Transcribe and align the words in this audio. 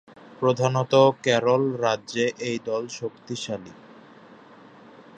প্রধানত 0.39 0.93
কেরল 1.23 1.63
রাজ্যে 1.77 2.25
এই 2.39 2.57
দল 2.65 2.83
শক্তিশালী। 2.99 3.73